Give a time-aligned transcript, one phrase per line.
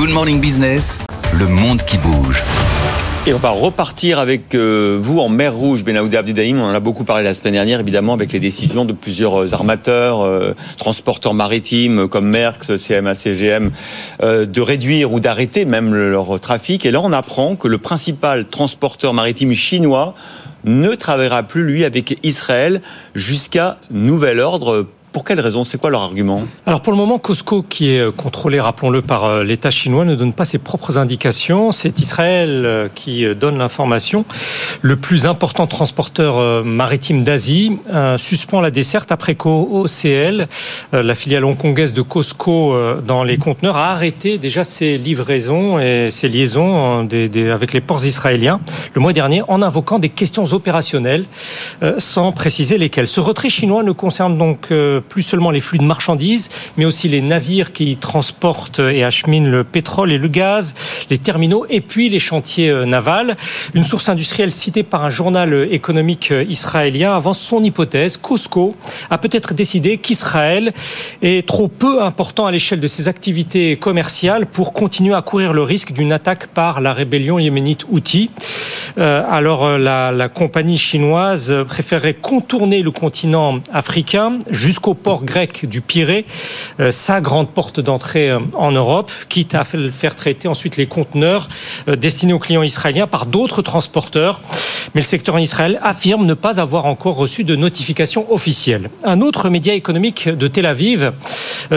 [0.00, 0.98] Good Morning Business,
[1.38, 2.42] le monde qui bouge.
[3.26, 6.58] Et on va repartir avec euh, vous en mer Rouge, Benaoudi Abdidaïm.
[6.58, 9.52] On en a beaucoup parlé la semaine dernière, évidemment, avec les décisions de plusieurs euh,
[9.52, 13.72] armateurs, euh, transporteurs maritimes comme Merckx, CMA, CGM,
[14.22, 16.86] de réduire ou d'arrêter même leur trafic.
[16.86, 20.14] Et là, on apprend que le principal transporteur maritime chinois
[20.64, 22.80] ne travaillera plus, lui, avec Israël
[23.14, 25.64] jusqu'à nouvel ordre pour quelle raison?
[25.64, 26.44] C'est quoi leur argument?
[26.66, 30.14] Alors pour le moment, Costco, qui est euh, contrôlé, rappelons-le, par euh, l'État chinois, ne
[30.14, 31.72] donne pas ses propres indications.
[31.72, 34.24] C'est Israël euh, qui donne l'information.
[34.82, 37.78] Le plus important transporteur maritime d'Asie
[38.16, 40.48] suspend la desserte après qu'OCL,
[40.92, 42.74] la filiale hongkongaise de Costco
[43.06, 48.60] dans les conteneurs, a arrêté déjà ses livraisons et ses liaisons avec les ports israéliens
[48.94, 51.24] le mois dernier en invoquant des questions opérationnelles
[51.98, 53.08] sans préciser lesquelles.
[53.08, 54.68] Ce retrait chinois ne concerne donc
[55.00, 59.64] plus seulement les flux de marchandises, mais aussi les navires qui transportent et acheminent le
[59.64, 60.74] pétrole et le gaz,
[61.10, 63.36] les terminaux et puis les chantiers euh, navals.
[63.74, 68.16] Une source industrielle citée par un journal économique israélien avance son hypothèse.
[68.16, 68.76] Costco
[69.10, 70.72] a peut-être décidé qu'Israël
[71.22, 75.62] est trop peu important à l'échelle de ses activités commerciales pour continuer à courir le
[75.62, 78.30] risque d'une attaque par la rébellion yéménite Houthi.
[78.98, 85.66] Euh, alors euh, la, compagnie chinoise préférerait contourner le continent africain jusqu'au au port grec
[85.66, 86.24] du Pirée,
[86.80, 91.48] euh, sa grande porte d'entrée euh, en Europe, quitte à faire traiter ensuite les conteneurs
[91.88, 94.40] euh, destinés aux clients israéliens par d'autres transporteurs.
[94.94, 98.90] Mais le secteur en Israël affirme ne pas avoir encore reçu de notification officielle.
[99.04, 101.12] Un autre média économique de Tel Aviv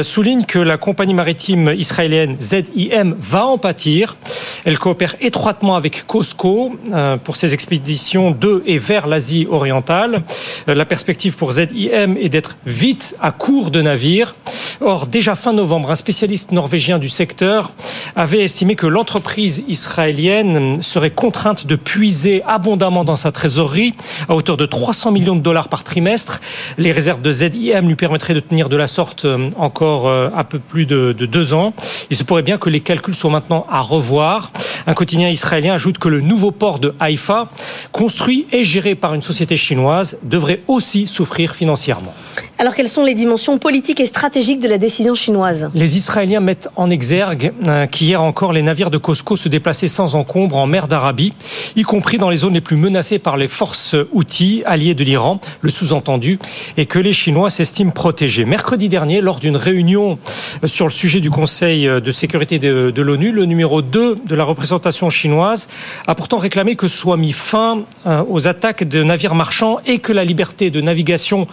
[0.00, 4.16] souligne que la compagnie maritime israélienne ZIM va en pâtir.
[4.64, 6.76] Elle coopère étroitement avec Costco
[7.24, 10.22] pour ses expéditions de et vers l'Asie orientale.
[10.66, 14.34] La perspective pour ZIM est d'être vite à court de navires.
[14.80, 17.72] Or, déjà fin novembre, un spécialiste norvégien du secteur
[18.16, 23.94] avait estimé que l'entreprise israélienne serait contrainte de puiser abondamment dans sa trésorerie
[24.28, 26.40] à hauteur de 300 millions de dollars par trimestre.
[26.78, 29.50] Les réserves de ZIM lui permettraient de tenir de la sorte euh,
[29.82, 31.74] encore euh, un peu plus de, de deux ans.
[32.10, 34.52] Il se pourrait bien que les calculs soient maintenant à revoir.
[34.86, 37.50] Un quotidien israélien ajoute que le nouveau port de Haïfa,
[37.90, 42.14] construit et géré par une société chinoise, devrait aussi souffrir financièrement.
[42.62, 45.68] Alors quelles sont les dimensions politiques et stratégiques de la décision chinoise?
[45.74, 50.14] Les Israéliens mettent en exergue euh, qu'hier encore les navires de Costco se déplaçaient sans
[50.14, 51.32] encombre en mer d'Arabie,
[51.74, 55.40] y compris dans les zones les plus menacées par les forces outils alliées de l'Iran.
[55.60, 56.38] Le sous-entendu
[56.76, 58.44] est que les Chinois s'estiment protégés.
[58.44, 60.20] Mercredi dernier, lors d'une réunion
[60.66, 65.10] sur le sujet du Conseil de sécurité de, l'ONU, le numéro 2 de la représentation
[65.10, 65.68] chinoise
[66.06, 70.12] a pourtant réclamé que soit mis fin euh, aux attaques de navires marchands et que
[70.12, 71.46] la liberté de navigation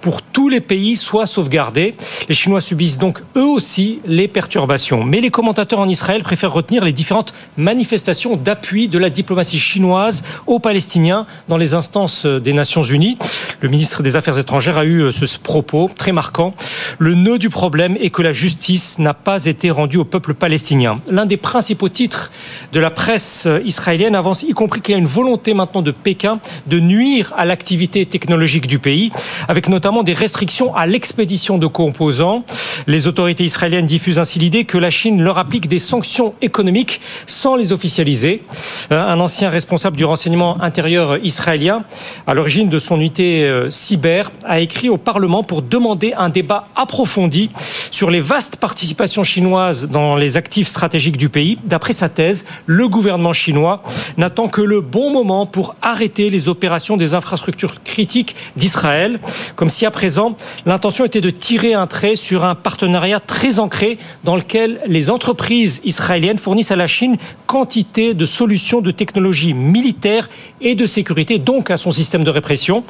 [0.00, 1.94] pour tous les pays soit sauvegardée.
[2.28, 5.04] Les Chinois subissent donc eux aussi les perturbations.
[5.04, 10.22] Mais les commentateurs en Israël préfèrent retenir les différentes manifestations d'appui de la diplomatie chinoise
[10.46, 13.18] aux Palestiniens dans les instances des Nations Unies.
[13.64, 16.54] Le ministre des Affaires étrangères a eu euh, ce propos très marquant.
[16.98, 21.00] Le nœud du problème est que la justice n'a pas été rendue au peuple palestinien.
[21.10, 22.30] L'un des principaux titres
[22.74, 26.40] de la presse israélienne avance y compris qu'il y a une volonté maintenant de Pékin
[26.66, 29.10] de nuire à l'activité technologique du pays,
[29.48, 32.44] avec notamment des restrictions à l'expédition de composants.
[32.86, 37.56] Les autorités israéliennes diffusent ainsi l'idée que la Chine leur applique des sanctions économiques sans
[37.56, 38.42] les officialiser.
[38.92, 41.84] Euh, un ancien responsable du renseignement intérieur israélien,
[42.26, 46.68] à l'origine de son unité euh, cyber, a écrit au Parlement pour demander un débat
[46.76, 47.50] approfondi
[47.90, 51.56] sur les vastes participations chinoises dans les actifs stratégiques du pays.
[51.64, 53.82] D'après sa thèse, le gouvernement chinois
[54.16, 59.20] n'attend que le bon moment pour arrêter les opérations des infrastructures critiques d'Israël,
[59.56, 60.36] comme si à présent
[60.66, 65.80] l'intention était de tirer un trait sur un partenariat très ancré dans lequel les entreprises
[65.84, 67.16] israéliennes fournissent à la Chine
[67.46, 70.28] quantité de solutions de technologie militaire
[70.60, 72.84] et de sécurité, donc à son système de répression.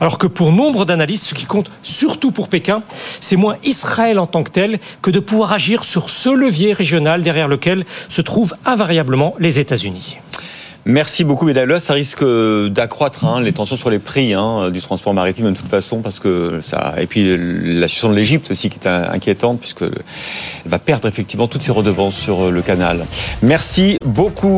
[0.00, 2.82] Alors que pour nombre d'analystes, ce qui compte surtout pour Pékin,
[3.20, 7.22] c'est moins Israël en tant que tel que de pouvoir agir sur ce levier régional
[7.22, 10.18] derrière lequel se trouvent invariablement les États-Unis.
[10.88, 11.80] Merci beaucoup, Bédalois.
[11.80, 15.68] Ça risque d'accroître hein, les tensions sur les prix hein, du transport maritime de toute
[15.68, 16.60] façon, parce que.
[16.98, 19.84] Et puis la situation de l'Égypte aussi qui est inquiétante, puisque
[20.64, 23.04] va perdre effectivement toutes ses redevances sur le canal.
[23.42, 24.48] Merci beaucoup.